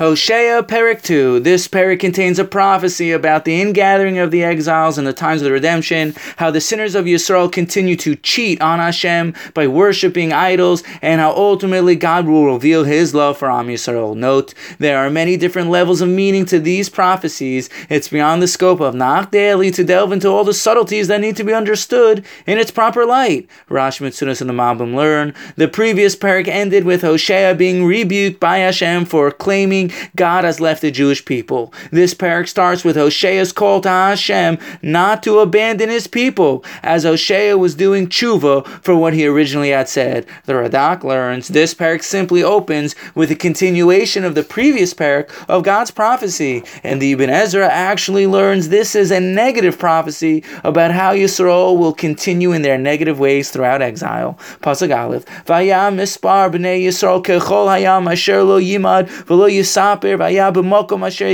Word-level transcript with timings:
Hosea 0.00 0.62
Perek 0.62 1.02
2. 1.02 1.40
This 1.40 1.68
Perek 1.68 2.00
contains 2.00 2.38
a 2.38 2.44
prophecy 2.46 3.12
about 3.12 3.44
the 3.44 3.60
ingathering 3.60 4.16
of 4.16 4.30
the 4.30 4.42
exiles 4.42 4.96
and 4.96 5.06
the 5.06 5.12
times 5.12 5.42
of 5.42 5.44
the 5.44 5.52
redemption, 5.52 6.14
how 6.38 6.50
the 6.50 6.58
sinners 6.58 6.94
of 6.94 7.04
Yisrael 7.04 7.52
continue 7.52 7.96
to 7.96 8.16
cheat 8.16 8.62
on 8.62 8.78
Hashem 8.78 9.34
by 9.52 9.66
worshipping 9.66 10.32
idols, 10.32 10.82
and 11.02 11.20
how 11.20 11.32
ultimately 11.32 11.96
God 11.96 12.26
will 12.26 12.50
reveal 12.50 12.84
his 12.84 13.14
love 13.14 13.36
for 13.36 13.50
Am 13.50 13.66
Yisrael. 13.66 14.16
Note, 14.16 14.54
there 14.78 14.96
are 14.96 15.10
many 15.10 15.36
different 15.36 15.68
levels 15.68 16.00
of 16.00 16.08
meaning 16.08 16.46
to 16.46 16.58
these 16.58 16.88
prophecies. 16.88 17.68
It's 17.90 18.08
beyond 18.08 18.40
the 18.40 18.48
scope 18.48 18.80
of 18.80 18.94
Nach 18.94 19.30
Daily 19.30 19.70
to 19.72 19.84
delve 19.84 20.12
into 20.12 20.28
all 20.28 20.44
the 20.44 20.54
subtleties 20.54 21.08
that 21.08 21.20
need 21.20 21.36
to 21.36 21.44
be 21.44 21.52
understood 21.52 22.24
in 22.46 22.56
its 22.56 22.70
proper 22.70 23.04
light. 23.04 23.50
Rashi 23.68 24.00
Metzudas 24.00 24.40
and 24.40 24.48
the 24.48 24.54
Malbim 24.54 24.94
learn. 24.94 25.34
The 25.56 25.68
previous 25.68 26.16
Perik 26.16 26.48
ended 26.48 26.84
with 26.84 27.02
Hosea 27.02 27.54
being 27.54 27.84
rebuked 27.84 28.40
by 28.40 28.60
Hashem 28.60 29.04
for 29.04 29.30
claiming 29.30 29.89
God 30.16 30.44
has 30.44 30.60
left 30.60 30.82
the 30.82 30.90
Jewish 30.90 31.24
people. 31.24 31.72
This 31.90 32.14
parak 32.14 32.48
starts 32.48 32.84
with 32.84 32.96
Hosea's 32.96 33.52
call 33.52 33.80
to 33.82 33.88
Hashem 33.88 34.58
not 34.82 35.22
to 35.22 35.38
abandon 35.38 35.88
his 35.88 36.06
people, 36.06 36.64
as 36.82 37.04
Hosea 37.04 37.56
was 37.58 37.74
doing 37.74 38.08
tshuva 38.08 38.66
for 38.82 38.94
what 38.96 39.14
he 39.14 39.26
originally 39.26 39.70
had 39.70 39.88
said. 39.88 40.26
The 40.46 40.54
Radak 40.54 41.02
learns 41.02 41.48
this 41.48 41.74
parak 41.74 42.02
simply 42.02 42.42
opens 42.42 42.94
with 43.14 43.30
a 43.30 43.36
continuation 43.36 44.24
of 44.24 44.34
the 44.34 44.42
previous 44.42 44.94
parak 44.94 45.30
of 45.48 45.62
God's 45.62 45.90
prophecy, 45.90 46.62
and 46.82 47.00
the 47.00 47.12
Ibn 47.12 47.30
Ezra 47.30 47.68
actually 47.68 48.26
learns 48.26 48.68
this 48.68 48.94
is 48.94 49.10
a 49.10 49.20
negative 49.20 49.78
prophecy 49.78 50.44
about 50.64 50.90
how 50.90 51.14
Yisrael 51.14 51.78
will 51.78 51.94
continue 51.94 52.52
in 52.52 52.62
their 52.62 52.78
negative 52.78 53.18
ways 53.18 53.50
throughout 53.50 53.82
exile. 53.82 54.38
Pasuk 54.62 54.94
Aleph, 54.96 55.24
Vayam 55.46 55.96
mispar 55.96 56.50
b'nei 56.52 56.82
Yisrael 56.84 57.22
kechol 57.22 57.66
hayam 57.66 58.10
asher 58.10 58.42
lo 58.42 58.60
yimad 58.60 59.08
v'lo 59.24 59.48
yisar 59.50 59.69
asher 59.76 61.26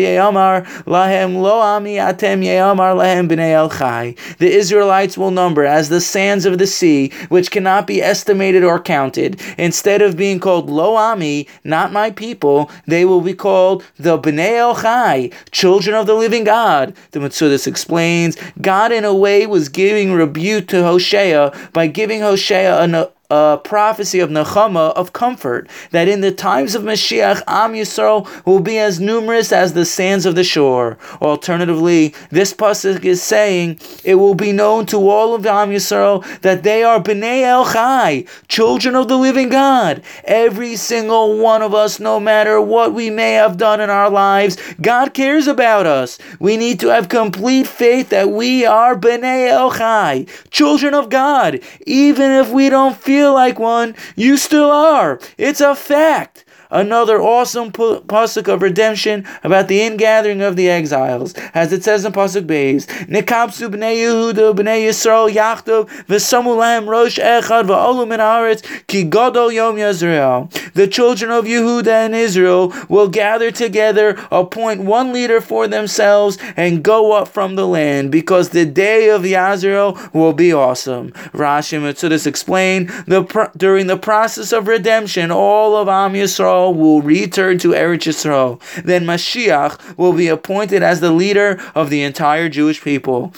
lahem 0.86 1.36
atem 1.36 2.42
lahem 2.44 3.28
b'nei 3.28 3.52
el 3.52 3.70
chai. 3.70 4.14
The 4.38 4.52
Israelites 4.52 5.18
will 5.18 5.30
number 5.30 5.64
as 5.64 5.88
the 5.88 6.00
sands 6.00 6.46
of 6.46 6.58
the 6.58 6.66
sea, 6.66 7.12
which 7.28 7.50
cannot 7.50 7.86
be 7.86 8.02
estimated 8.02 8.64
or 8.64 8.80
counted. 8.80 9.40
Instead 9.58 10.02
of 10.02 10.16
being 10.16 10.40
called 10.40 10.70
lo 10.70 10.96
ami, 10.96 11.48
not 11.64 11.92
my 11.92 12.10
people, 12.10 12.70
they 12.86 13.04
will 13.04 13.20
be 13.20 13.34
called 13.34 13.84
the 13.98 14.18
b'nei 14.18 14.58
el 14.58 14.74
chai, 14.76 15.30
children 15.50 15.96
of 15.96 16.06
the 16.06 16.14
living 16.14 16.44
God. 16.44 16.94
The 17.12 17.20
Metzudas 17.20 17.66
explains, 17.66 18.36
God 18.60 18.92
in 18.92 19.04
a 19.04 19.14
way 19.14 19.46
was 19.46 19.68
giving 19.68 20.12
rebuke 20.12 20.68
to 20.68 20.82
Hosea 20.82 21.52
by 21.72 21.86
giving 21.86 22.20
Hosea 22.20 22.80
an 22.80 23.06
a 23.30 23.58
prophecy 23.62 24.20
of 24.20 24.30
Nechama 24.30 24.92
of 24.94 25.12
comfort 25.12 25.68
that 25.90 26.08
in 26.08 26.20
the 26.20 26.30
times 26.30 26.74
of 26.74 26.82
Mashiach, 26.82 27.42
Am 27.46 27.72
Yisrael 27.72 28.28
will 28.46 28.60
be 28.60 28.78
as 28.78 29.00
numerous 29.00 29.52
as 29.52 29.72
the 29.72 29.84
sands 29.84 30.26
of 30.26 30.34
the 30.34 30.44
shore. 30.44 30.96
Alternatively, 31.20 32.14
this 32.30 32.52
pasuk 32.52 33.04
is 33.04 33.22
saying 33.22 33.80
it 34.04 34.14
will 34.14 34.34
be 34.34 34.52
known 34.52 34.86
to 34.86 35.08
all 35.08 35.34
of 35.34 35.44
Am 35.46 35.70
Yisrael 35.70 36.24
that 36.42 36.62
they 36.62 36.84
are 36.84 37.00
Bnei 37.00 37.42
El 37.42 37.64
Chai, 37.64 38.24
children 38.48 38.94
of 38.94 39.08
the 39.08 39.18
living 39.18 39.48
God. 39.48 40.02
Every 40.24 40.76
single 40.76 41.38
one 41.38 41.62
of 41.62 41.74
us, 41.74 41.98
no 41.98 42.20
matter 42.20 42.60
what 42.60 42.94
we 42.94 43.10
may 43.10 43.32
have 43.32 43.56
done 43.56 43.80
in 43.80 43.90
our 43.90 44.10
lives, 44.10 44.56
God 44.80 45.14
cares 45.14 45.46
about 45.48 45.86
us. 45.86 46.18
We 46.38 46.56
need 46.56 46.80
to 46.80 46.88
have 46.88 47.08
complete 47.08 47.66
faith 47.66 48.10
that 48.10 48.30
we 48.30 48.64
are 48.64 48.94
Bnei 48.94 49.48
El 49.48 49.72
Chai, 49.72 50.26
children 50.50 50.94
of 50.94 51.08
God, 51.08 51.60
even 51.86 52.30
if 52.30 52.50
we 52.50 52.68
don't 52.68 52.96
feel 52.96 53.15
feel 53.16 53.32
like 53.32 53.58
one, 53.58 53.94
you 54.14 54.36
still 54.36 54.70
are. 54.70 55.18
It's 55.38 55.62
a 55.62 55.74
fact 55.74 56.44
another 56.70 57.20
awesome 57.20 57.70
pasuk 57.72 58.52
of 58.52 58.62
redemption 58.62 59.26
about 59.42 59.68
the 59.68 59.80
ingathering 59.80 60.42
of 60.42 60.56
the 60.56 60.68
exiles, 60.68 61.34
as 61.54 61.72
it 61.72 61.84
says 61.84 62.04
in 62.04 62.12
pasuk 62.12 62.46
Beis, 62.46 62.86
Nekapsu 63.06 63.68
b'nei 63.68 63.96
Yehuda 63.96 64.54
b'nei 64.54 64.86
Yisrael 64.86 65.30
yachtov 65.32 65.88
v'samu 66.06 66.56
lahem 66.56 66.88
rosh 66.88 67.18
echad 67.18 67.66
v'olu 67.66 68.06
min 68.08 68.20
haaretz 68.20 68.62
ki 68.86 69.04
gadol 69.04 69.52
yom 69.52 69.76
Yisrael. 69.76 70.50
The 70.74 70.88
children 70.88 71.30
of 71.30 71.44
Yehuda 71.44 72.06
and 72.06 72.14
Israel 72.14 72.72
will 72.88 73.08
gather 73.08 73.50
together, 73.50 74.16
appoint 74.30 74.82
one 74.82 75.12
leader 75.12 75.40
for 75.40 75.68
themselves, 75.68 76.38
and 76.56 76.82
go 76.82 77.12
up 77.12 77.28
from 77.28 77.56
the 77.56 77.66
land, 77.66 78.10
because 78.10 78.50
the 78.50 78.66
day 78.66 79.08
of 79.10 79.22
Yisrael 79.22 80.12
will 80.12 80.32
be 80.32 80.52
awesome. 80.52 81.12
Rashi 81.32 81.80
Metzudas 81.80 82.26
explain 82.26 82.86
the 83.06 83.50
during 83.56 83.86
the 83.86 83.96
process 83.96 84.52
of 84.52 84.68
redemption, 84.68 85.30
all 85.30 85.76
of 85.76 85.88
Am 85.88 86.12
Yisrael 86.12 86.55
Yisrael 86.56 86.74
will 86.74 87.02
return 87.02 87.58
to 87.58 87.68
Eretz 87.70 88.06
Yisrael. 88.06 88.60
Then 88.82 89.04
Mashiach 89.04 89.96
will 89.96 90.12
be 90.12 90.28
appointed 90.28 90.82
as 90.82 91.00
the 91.00 91.10
leader 91.10 91.60
of 91.74 91.90
the 91.90 92.02
entire 92.02 92.48
Jewish 92.48 92.82
people. 92.82 93.32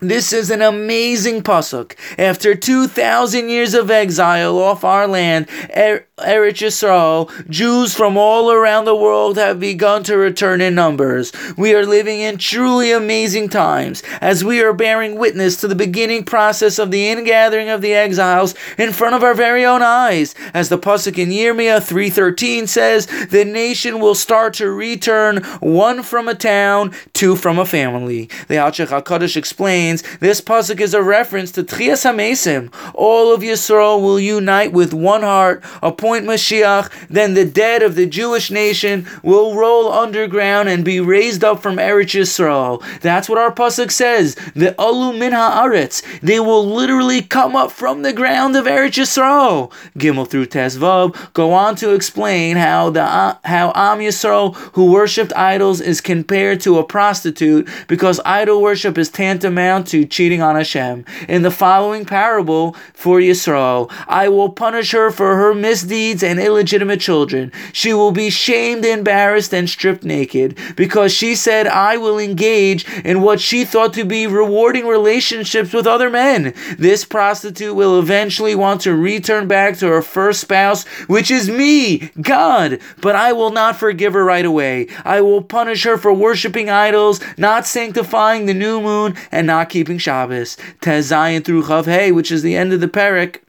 This 0.00 0.32
is 0.32 0.50
an 0.50 0.62
amazing 0.62 1.42
pasuk. 1.42 1.94
After 2.18 2.56
2,000 2.56 3.48
years 3.48 3.72
of 3.72 3.88
exile 3.88 4.58
off 4.58 4.82
our 4.82 5.06
land, 5.06 5.46
er- 5.76 6.06
Eretz 6.22 6.62
Yisrael, 6.62 7.30
Jews 7.48 7.94
from 7.94 8.16
all 8.16 8.50
around 8.50 8.84
the 8.84 8.94
world 8.94 9.36
have 9.36 9.60
begun 9.60 10.02
to 10.04 10.16
return 10.16 10.60
in 10.60 10.74
numbers. 10.74 11.32
We 11.56 11.74
are 11.74 11.84
living 11.84 12.20
in 12.20 12.38
truly 12.38 12.92
amazing 12.92 13.48
times 13.48 14.02
as 14.20 14.44
we 14.44 14.62
are 14.62 14.72
bearing 14.72 15.16
witness 15.16 15.56
to 15.60 15.68
the 15.68 15.74
beginning 15.74 16.24
process 16.24 16.78
of 16.78 16.90
the 16.90 17.08
ingathering 17.08 17.68
of 17.68 17.80
the 17.80 17.94
exiles 17.94 18.54
in 18.78 18.92
front 18.92 19.14
of 19.14 19.22
our 19.22 19.34
very 19.34 19.64
own 19.64 19.82
eyes. 19.82 20.34
As 20.54 20.68
the 20.68 20.78
pasuk 20.78 21.18
in 21.18 21.30
Yirmiyah 21.30 21.80
3.13 21.80 22.68
says, 22.68 23.06
the 23.28 23.44
nation 23.44 24.00
will 24.00 24.14
start 24.14 24.54
to 24.54 24.70
return 24.70 25.42
one 25.60 26.02
from 26.02 26.28
a 26.28 26.34
town, 26.34 26.94
two 27.12 27.36
from 27.36 27.58
a 27.58 27.66
family. 27.66 28.28
The 28.48 28.54
Alshich 28.54 28.88
HaKadosh 28.88 29.36
explains 29.36 30.02
this 30.18 30.40
pasuk 30.40 30.80
is 30.80 30.94
a 30.94 31.02
reference 31.02 31.50
to 31.52 31.64
Tchias 31.64 32.04
HaMesim. 32.04 32.72
All 32.94 33.34
of 33.34 33.42
Yisrael 33.42 34.00
will 34.00 34.20
unite 34.20 34.72
with 34.72 34.94
one 34.94 35.22
heart, 35.22 35.64
appoint 35.82 36.11
Mashiach, 36.20 36.90
then 37.08 37.34
the 37.34 37.44
dead 37.44 37.82
of 37.82 37.94
the 37.94 38.06
Jewish 38.06 38.50
nation 38.50 39.06
will 39.22 39.54
roll 39.54 39.90
underground 39.92 40.68
and 40.68 40.84
be 40.84 41.00
raised 41.00 41.42
up 41.42 41.62
from 41.62 41.76
Eretz 41.76 42.18
Yisrael. 42.18 42.82
That's 43.00 43.28
what 43.28 43.38
our 43.38 43.52
pasuk 43.52 43.90
says. 43.90 44.34
The 44.54 44.74
Alu 44.78 45.18
Min 45.18 45.32
Haaretz. 45.32 46.02
They 46.20 46.40
will 46.40 46.66
literally 46.66 47.22
come 47.22 47.56
up 47.56 47.70
from 47.72 48.02
the 48.02 48.12
ground 48.12 48.56
of 48.56 48.66
Eretz 48.66 48.98
Yisrael. 48.98 49.72
Gimel 49.96 50.28
through 50.28 50.46
Tesvav 50.46 51.32
go 51.32 51.52
on 51.52 51.76
to 51.76 51.94
explain 51.94 52.56
how 52.56 52.90
the 52.90 53.04
how 53.04 53.72
Am 53.74 53.98
Yisrael 53.98 54.54
who 54.74 54.92
worshipped 54.92 55.32
idols 55.34 55.80
is 55.80 56.00
compared 56.00 56.60
to 56.60 56.78
a 56.78 56.84
prostitute 56.84 57.68
because 57.88 58.20
idol 58.24 58.60
worship 58.60 58.98
is 58.98 59.08
tantamount 59.08 59.86
to 59.88 60.04
cheating 60.04 60.42
on 60.42 60.56
Hashem. 60.56 61.04
In 61.28 61.42
the 61.42 61.50
following 61.50 62.04
parable 62.04 62.74
for 62.92 63.20
Yisrael, 63.20 63.90
I 64.08 64.28
will 64.28 64.50
punish 64.50 64.92
her 64.92 65.10
for 65.10 65.36
her 65.36 65.54
misdeeds 65.54 65.91
and 65.92 66.40
illegitimate 66.40 67.00
children. 67.00 67.52
She 67.72 67.92
will 67.92 68.12
be 68.12 68.30
shamed, 68.30 68.84
embarrassed, 68.84 69.52
and 69.52 69.68
stripped 69.68 70.04
naked 70.04 70.58
because 70.74 71.12
she 71.12 71.34
said, 71.34 71.66
I 71.66 71.98
will 71.98 72.18
engage 72.18 72.88
in 73.04 73.20
what 73.20 73.40
she 73.40 73.64
thought 73.64 73.92
to 73.94 74.04
be 74.04 74.26
rewarding 74.26 74.86
relationships 74.86 75.72
with 75.72 75.86
other 75.86 76.08
men. 76.08 76.54
This 76.78 77.04
prostitute 77.04 77.74
will 77.74 77.98
eventually 77.98 78.54
want 78.54 78.80
to 78.82 78.96
return 78.96 79.46
back 79.48 79.76
to 79.78 79.88
her 79.88 80.02
first 80.02 80.40
spouse, 80.40 80.84
which 81.08 81.30
is 81.30 81.50
me, 81.50 82.10
God, 82.20 82.80
but 83.00 83.14
I 83.14 83.32
will 83.32 83.50
not 83.50 83.76
forgive 83.76 84.14
her 84.14 84.24
right 84.24 84.44
away. 84.46 84.88
I 85.04 85.20
will 85.20 85.42
punish 85.42 85.84
her 85.84 85.98
for 85.98 86.12
worshiping 86.12 86.70
idols, 86.70 87.20
not 87.36 87.66
sanctifying 87.66 88.46
the 88.46 88.54
new 88.54 88.80
moon, 88.80 89.14
and 89.30 89.46
not 89.46 89.68
keeping 89.68 89.98
Shabbos. 89.98 90.56
Tezayin 90.80 91.44
through 91.44 91.64
Chav 91.64 91.84
Hey, 91.84 92.12
which 92.12 92.32
is 92.32 92.42
the 92.42 92.56
end 92.56 92.72
of 92.72 92.80
the 92.80 92.88
parak. 92.88 93.40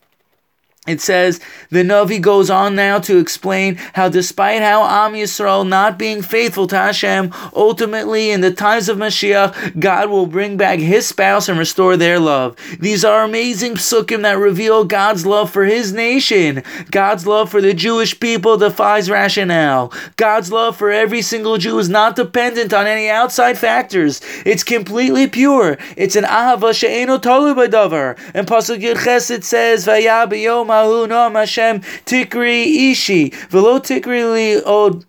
It 0.86 1.00
says 1.00 1.40
the 1.70 1.80
Navi 1.80 2.20
goes 2.20 2.50
on 2.50 2.76
now 2.76 3.00
to 3.00 3.18
explain 3.18 3.76
how, 3.94 4.10
despite 4.10 4.62
how 4.62 4.84
Am 4.84 5.14
Yisrael 5.14 5.66
not 5.66 5.98
being 5.98 6.22
faithful 6.22 6.68
to 6.68 6.76
Hashem, 6.76 7.32
ultimately 7.56 8.32
in 8.32 8.42
the 8.42 8.52
times 8.52 8.90
of 8.90 8.98
Mashiach, 8.98 9.80
God 9.80 10.10
will 10.10 10.26
bring 10.26 10.58
back 10.58 10.80
His 10.80 11.08
spouse 11.08 11.48
and 11.48 11.58
restore 11.58 11.96
their 11.96 12.20
love. 12.20 12.58
These 12.82 13.06
are 13.06 13.24
amazing 13.24 13.76
psukim 13.76 14.24
that 14.24 14.38
reveal 14.38 14.84
God's 14.84 15.26
love 15.26 15.50
for 15.50 15.64
His 15.64 15.94
nation. 15.94 16.64
God's 16.92 17.26
love 17.26 17.50
for 17.50 17.62
the 17.62 17.74
Jewish 17.74 18.20
people 18.20 18.58
defies 18.58 19.10
rationale. 19.10 19.94
God's 20.18 20.52
love 20.52 20.76
for 20.76 20.92
every 20.92 21.22
single 21.22 21.58
Jew 21.58 21.80
is 21.80 21.88
not 21.88 22.18
dependent 22.18 22.74
on 22.74 22.88
any 22.88 23.08
outside 23.08 23.58
factors. 23.58 24.20
It's 24.46 24.66
completely 24.66 25.28
pure. 25.28 25.78
It's 25.96 26.18
an 26.18 26.26
ahava 26.26 26.74
she'eno 26.76 27.20
tolu 27.20 27.56
b'davar. 27.56 28.20
And 28.34 28.46
Pasuk 28.46 28.82
Yud 28.82 29.02
Ches 29.02 29.30
it 29.30 29.46
says, 29.46 29.86
"Vayah 29.86 30.73
b'yom 30.74 30.84
ahu 30.84 31.08
noam 31.08 31.34
Hashem 31.34 31.82
tikri 32.06 32.92
ishi 32.92 33.30
velo 33.50 33.80
tikri 33.80 34.32
li 34.32 34.62
od 34.64 35.06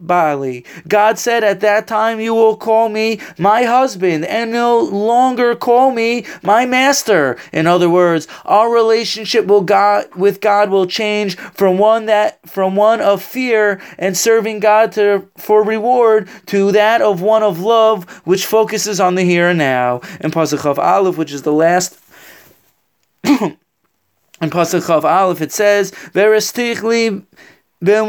bali. 0.00 0.64
God 0.88 1.18
said 1.18 1.44
at 1.44 1.60
that 1.60 1.86
time 1.86 2.20
you 2.20 2.34
will 2.34 2.56
call 2.56 2.88
me 2.88 3.20
my 3.38 3.64
husband 3.64 4.24
and 4.24 4.52
no 4.52 4.78
longer 4.80 5.54
call 5.54 5.90
me 5.92 6.24
my 6.42 6.66
master. 6.66 7.36
In 7.52 7.66
other 7.66 7.90
words, 7.90 8.28
our 8.44 8.72
relationship 8.72 9.46
will 9.46 9.62
God 9.62 10.06
with 10.14 10.40
God 10.40 10.70
will 10.70 10.86
change 10.86 11.36
from 11.36 11.78
one 11.78 12.06
that 12.06 12.38
from 12.48 12.76
one 12.76 13.00
of 13.00 13.22
fear 13.22 13.80
and 13.98 14.16
serving 14.16 14.60
God 14.60 14.92
to 14.92 15.28
for 15.36 15.62
reward 15.62 16.28
to 16.46 16.72
that 16.72 17.02
of 17.02 17.22
one 17.22 17.42
of 17.42 17.60
love, 17.60 18.04
which 18.24 18.46
focuses 18.46 19.00
on 19.00 19.14
the 19.14 19.22
here 19.22 19.48
and 19.48 19.58
now. 19.58 20.00
And 20.20 20.32
Pasuk 20.32 20.78
Aleph, 20.78 21.16
which 21.16 21.32
is 21.32 21.42
the 21.42 21.52
last 21.52 21.94
And 24.40 24.52
pasuk 24.52 24.86
Chav 24.86 25.04
Aleph, 25.04 25.40
it 25.40 25.52
says, 25.52 25.92
"Veristichli 26.12 27.24
I 27.82 28.00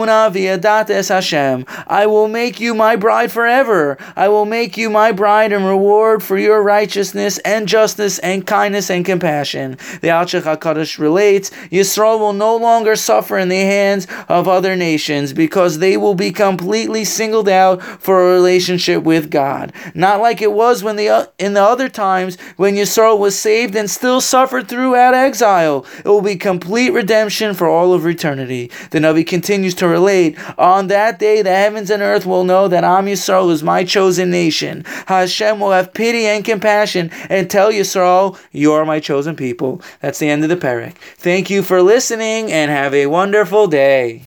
will 2.05 2.29
make 2.29 2.59
you 2.61 2.73
my 2.73 2.95
bride 2.95 3.33
forever. 3.33 3.97
I 4.15 4.29
will 4.29 4.45
make 4.45 4.77
you 4.77 4.89
my 4.89 5.11
bride 5.11 5.51
and 5.51 5.65
reward 5.65 6.23
for 6.23 6.37
your 6.37 6.63
righteousness 6.63 7.37
and 7.39 7.67
justice 7.67 8.17
and 8.19 8.47
kindness 8.47 8.89
and 8.89 9.05
compassion. 9.05 9.71
The 9.99 10.07
Alshich 10.07 10.43
HaKadosh 10.43 10.97
relates, 10.99 11.49
Yisrael 11.69 12.17
will 12.17 12.31
no 12.31 12.55
longer 12.55 12.95
suffer 12.95 13.37
in 13.37 13.49
the 13.49 13.57
hands 13.57 14.07
of 14.29 14.47
other 14.47 14.77
nations 14.77 15.33
because 15.33 15.79
they 15.79 15.97
will 15.97 16.15
be 16.15 16.31
completely 16.31 17.03
singled 17.03 17.49
out 17.49 17.81
for 17.83 18.21
a 18.21 18.33
relationship 18.33 19.03
with 19.03 19.29
God. 19.29 19.73
Not 19.93 20.21
like 20.21 20.41
it 20.41 20.53
was 20.53 20.81
when 20.81 20.95
the 20.95 21.29
in 21.39 21.55
the 21.55 21.63
other 21.63 21.89
times 21.89 22.37
when 22.55 22.75
Yisrael 22.75 23.19
was 23.19 23.37
saved 23.37 23.75
and 23.75 23.89
still 23.89 24.21
suffered 24.21 24.69
throughout 24.69 25.13
exile. 25.13 25.85
It 25.99 26.05
will 26.05 26.21
be 26.21 26.37
complete 26.37 26.91
redemption 26.91 27.53
for 27.53 27.67
all 27.67 27.91
of 27.91 28.07
eternity. 28.07 28.71
The 28.91 28.99
Navi 28.99 29.27
continues 29.27 29.56
continues 29.57 29.73
to 29.73 29.87
relate, 29.87 30.37
on 30.59 30.85
that 30.85 31.17
day 31.17 31.41
the 31.41 31.49
heavens 31.49 31.89
and 31.89 32.03
earth 32.03 32.27
will 32.27 32.43
know 32.43 32.67
that 32.67 32.83
Am 32.83 33.07
Yisrael 33.07 33.51
is 33.51 33.63
my 33.63 33.83
chosen 33.83 34.29
nation. 34.29 34.83
Hashem 35.07 35.59
will 35.59 35.71
have 35.71 35.95
pity 35.95 36.27
and 36.27 36.45
compassion 36.45 37.09
and 37.27 37.49
tell 37.49 37.71
Yisrael, 37.71 38.37
you 38.51 38.71
are 38.73 38.85
my 38.85 38.99
chosen 38.99 39.35
people. 39.35 39.81
That's 39.99 40.19
the 40.19 40.29
end 40.29 40.43
of 40.43 40.49
the 40.49 40.57
parak. 40.57 40.93
Thank 41.17 41.49
you 41.49 41.63
for 41.63 41.81
listening 41.81 42.51
and 42.51 42.69
have 42.69 42.93
a 42.93 43.07
wonderful 43.07 43.65
day. 43.65 44.15